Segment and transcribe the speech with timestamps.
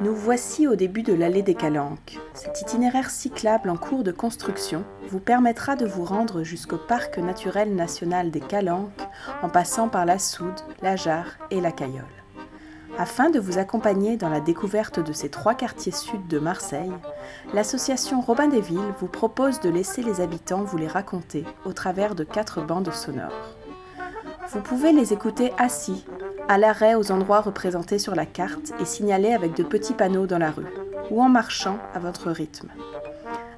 [0.00, 2.18] Nous voici au début de l'allée des Calanques.
[2.34, 7.74] Cet itinéraire cyclable en cours de construction vous permettra de vous rendre jusqu'au parc naturel
[7.74, 9.06] national des Calanques
[9.42, 12.04] en passant par la Soude, la Jarre et la Cayolle.
[12.98, 16.92] Afin de vous accompagner dans la découverte de ces trois quartiers sud de Marseille,
[17.54, 22.14] l'association Robin des Villes vous propose de laisser les habitants vous les raconter au travers
[22.14, 23.54] de quatre bandes sonores.
[24.50, 26.06] Vous pouvez les écouter assis,
[26.48, 30.38] à l'arrêt aux endroits représentés sur la carte et signalés avec de petits panneaux dans
[30.38, 30.66] la rue,
[31.10, 32.68] ou en marchant à votre rythme.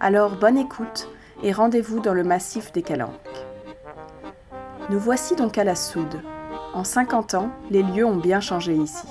[0.00, 1.08] Alors bonne écoute
[1.42, 3.12] et rendez-vous dans le massif des Calanques.
[4.90, 6.22] Nous voici donc à la Soude.
[6.72, 9.06] En 50 ans, les lieux ont bien changé ici.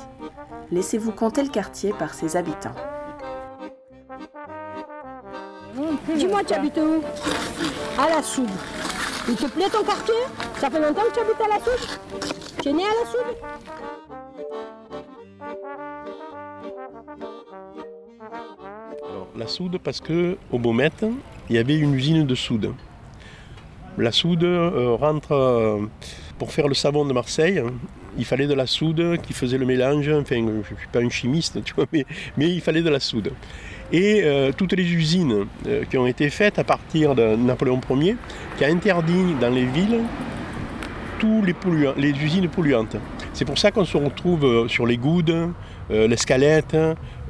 [0.71, 2.75] Laissez-vous compter le quartier par ses habitants.
[6.16, 7.03] Dis-moi, tu habites où?
[8.02, 8.49] À la Soude.
[9.30, 10.16] Il te plaît ton quartier?
[10.59, 11.99] Ça fait longtemps que tu habites à la Soude
[12.61, 13.35] Tu es né à la Soude
[19.38, 20.89] la soude parce que au Beaumet,
[21.50, 22.73] il y avait une usine de soude.
[23.97, 25.80] La soude euh, rentre euh,
[26.38, 27.61] pour faire le savon de Marseille.
[28.17, 30.09] Il fallait de la soude qui faisait le mélange.
[30.09, 32.05] Enfin, je ne suis pas un chimiste, tu vois, mais,
[32.38, 33.31] il fallait de la soude.
[33.91, 35.45] Et euh, toutes les usines
[35.89, 38.17] qui ont été faites à partir de Napoléon Ier,
[38.58, 40.02] qui a interdit dans les villes
[41.19, 42.97] tous les, usines polluantes.
[43.33, 45.51] C'est pour ça qu'on se retrouve euh, sur les Goudes,
[45.91, 46.75] euh, l'Escalette,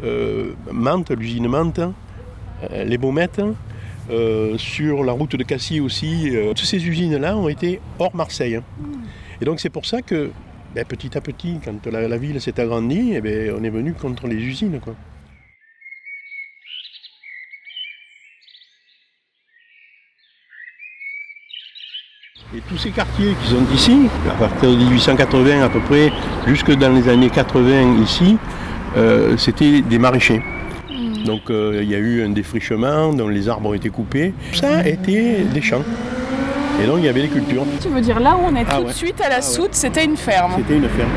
[0.03, 3.41] euh, Mantes, l'usine Mantes, euh, les Baumettes,
[4.09, 6.35] euh, sur la route de Cassis aussi.
[6.35, 8.59] euh, toutes ces usines-là ont été hors Marseille.
[9.41, 10.31] Et donc c'est pour ça que
[10.73, 14.27] ben, petit à petit, quand la, ville s'est agrandie, eh ben, on est venu contre
[14.27, 14.80] les usines.
[22.58, 26.11] Et tous ces quartiers qui sont ici, à partir de 1880 à peu près,
[26.47, 28.36] jusque dans les années 80 ici,
[28.97, 30.41] euh, c'était des maraîchers.
[31.23, 34.33] Donc euh, il y a eu un défrichement dont les arbres ont été coupés.
[34.54, 35.83] Ça était des champs.
[36.82, 37.64] Et donc il y avait des cultures.
[37.80, 38.87] Tu veux dire là où on est Ah tout ouais.
[38.87, 39.43] de suite à la Ah ouais.
[39.43, 40.53] soude, c'était une ferme.
[40.58, 41.09] C'était une ferme.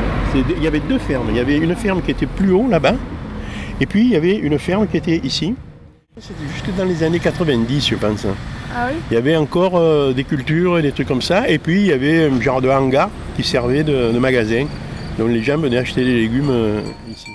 [0.59, 1.29] Il y avait deux fermes.
[1.31, 2.97] Il y avait une ferme qui était plus haut là-bas.
[3.81, 5.55] Et puis il y avait une ferme qui était ici.
[6.21, 8.27] C'était jusque dans les années 90, je pense.
[8.75, 8.99] Ah oui?
[9.11, 11.49] Il y avait encore euh, des cultures et des trucs comme ça.
[11.49, 14.67] Et puis il y avait un genre de hangar qui servait de, de magasin.
[15.19, 16.81] Donc les gens venaient acheter des légumes euh,
[17.11, 17.31] ici.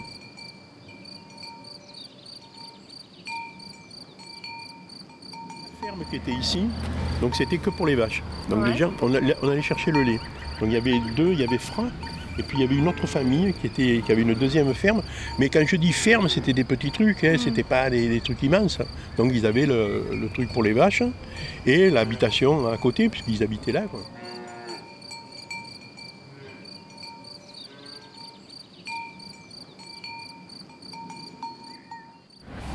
[5.81, 6.65] La ferme qui était ici,
[7.21, 8.23] donc c'était que pour les vaches.
[8.49, 8.71] Donc Ouais.
[8.71, 10.19] les gens, on, allait- on allait chercher le lait.
[10.59, 11.83] Donc il y avait deux, il y avait Fra,
[12.37, 15.01] et puis il y avait une autre famille qui, était, qui avait une deuxième ferme.
[15.39, 18.41] Mais quand je dis ferme, c'était des petits trucs, hein, c'était pas des, des trucs
[18.43, 18.79] immenses.
[19.17, 21.03] Donc ils avaient le, le truc pour les vaches
[21.65, 23.83] et l'habitation à côté, puisqu'ils habitaient là.
[23.89, 23.99] quoi.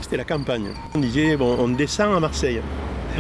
[0.03, 0.67] C'était la campagne.
[0.97, 2.61] On disait, bon, on descend à Marseille,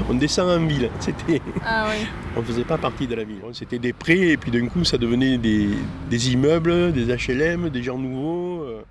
[0.08, 0.90] on descend en ville.
[1.00, 2.06] C'était, Ah oui.
[2.36, 3.40] on ne faisait pas partie de la ville.
[3.52, 5.68] C'était des prés, et puis d'un coup, ça devenait des,
[6.08, 8.62] des immeubles, des HLM, des gens nouveaux.
[8.64, 8.82] euh.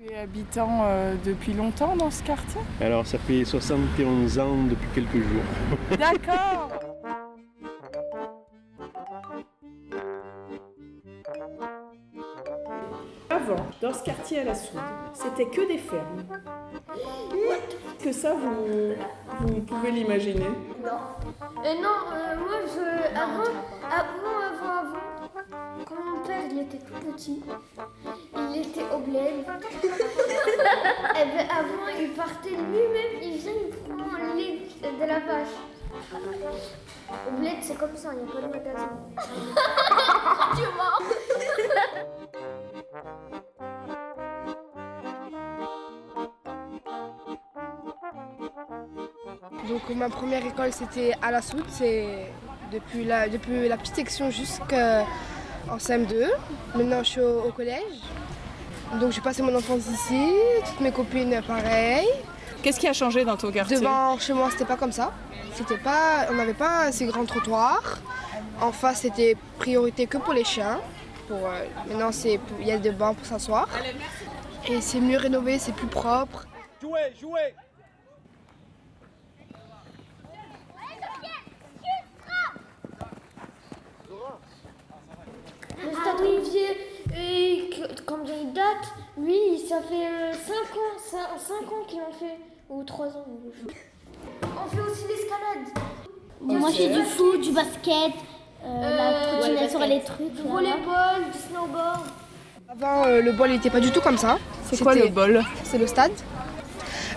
[0.00, 2.60] Tu es habitant euh, depuis longtemps dans ce quartier?
[2.80, 5.42] Alors, ça fait 71 ans depuis quelques jours.
[5.98, 6.87] D'accord
[13.80, 14.80] dans ce quartier à la Soude,
[15.14, 16.24] c'était que des fermes.
[18.02, 18.94] Que ça, vous,
[19.40, 20.46] vous pouvez l'imaginer.
[20.46, 23.50] Euh, non, euh, moi, je, avant,
[23.84, 24.98] avant, avant, avant,
[25.84, 27.42] quand mon père il était tout petit,
[28.36, 29.44] il était au bled.
[31.14, 35.56] Et ben avant, il partait lui-même, il faisait il prend le lait de la vache.
[37.26, 38.90] Au bled, c'est comme ça, il n'y a pas de magasin.
[40.56, 40.98] tu vois
[49.68, 52.06] Donc ma première école c'était à la Soute, c'est
[52.72, 55.04] depuis la, depuis la petite section jusqu'en
[55.76, 56.28] CM2.
[56.74, 57.82] Maintenant je suis au, au collège.
[59.00, 60.32] Donc j'ai passé mon enfance ici,
[60.66, 62.08] toutes mes copines pareil.
[62.62, 63.76] Qu'est-ce qui a changé dans ton quartier?
[63.78, 65.12] Devant chez moi c'était pas comme ça.
[65.54, 67.98] C'était pas, on n'avait pas assez grand trottoir.
[68.60, 70.80] En face c'était priorité que pour les chiens.
[71.28, 73.68] Pour, euh, maintenant c'est, il y a des bancs pour s'asseoir.
[74.66, 76.46] Et c'est mieux rénové, c'est plus propre.
[76.80, 77.54] Jouez, jouez
[85.84, 86.76] Le stade Olivier,
[87.16, 89.34] et que- combien il date Lui,
[89.68, 92.38] ça fait 5 ans, 5 ans qu'il en fait,
[92.70, 93.26] ou 3 ans.
[94.42, 95.86] On fait aussi l'escalade.
[96.40, 98.12] Moi, j'ai du foot, du basket,
[98.64, 100.32] euh, la Euh, trottinette ouais, sur les trucs.
[100.34, 102.00] Du volleyball, du snowboard.
[102.70, 104.38] Avant, euh, le bol n'était pas du tout comme ça.
[104.70, 106.12] C'est quoi le bol C'est le stade.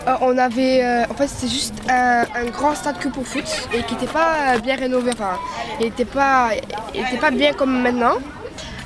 [0.08, 3.44] Euh, on avait, euh, en fait, c'était juste un, un grand stade que pour foot
[3.72, 5.12] et qui n'était pas euh, bien rénové.
[5.12, 5.38] Enfin,
[5.78, 6.50] il n'était pas,
[6.94, 8.16] il était pas bien comme maintenant.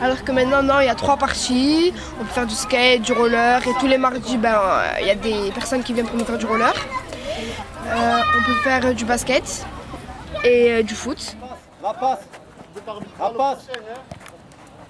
[0.01, 1.93] Alors que maintenant, non, il y a trois parties.
[2.21, 5.11] On peut faire du skate, du roller et tous les mardis, ben, euh, il y
[5.11, 6.75] a des personnes qui viennent pour nous faire du roller.
[7.87, 9.65] Euh, on peut faire euh, du basket
[10.45, 11.37] et euh, du foot.
[11.83, 12.21] La passe.
[13.19, 13.67] La passe.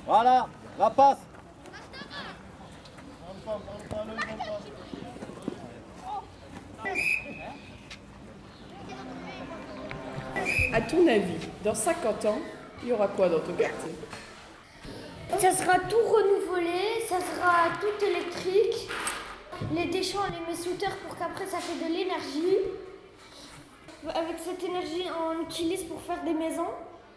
[0.06, 0.46] Voilà,
[0.78, 1.18] la passe.
[10.72, 12.38] À ton avis, dans 50 ans,
[12.82, 13.94] il y aura quoi dans ton quartier?
[15.30, 18.88] Ça sera tout renouvelé, ça sera tout électrique.
[19.74, 22.56] Les déchets, on les met sous terre pour qu'après ça fait de l'énergie.
[24.14, 26.70] Avec cette énergie, on l'utilise pour faire des maisons,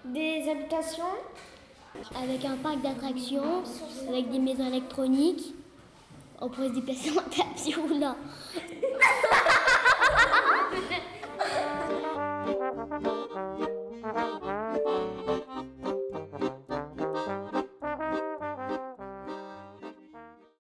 [0.04, 1.04] des habitations.
[2.22, 3.64] Avec un parc d'attractions,
[4.08, 5.54] avec des maisons électroniques.
[6.42, 8.16] On pourrait se déplacer en tapis roulant.